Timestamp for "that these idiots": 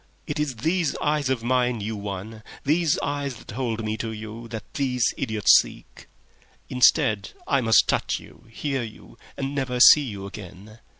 4.47-5.59